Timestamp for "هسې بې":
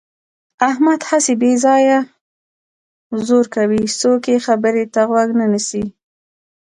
1.09-1.51